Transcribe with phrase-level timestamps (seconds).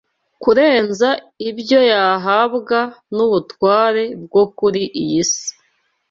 [0.41, 1.09] kurenza
[1.49, 2.79] ibyo yahabwa
[3.15, 5.47] n’ubutware bwo kuri iyi si